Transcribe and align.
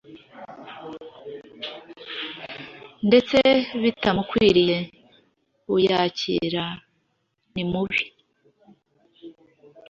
ndetse 3.07 3.39
bitamukwiriye. 3.83 4.77
Uyakira 5.75 6.65
nimubi 7.53 8.03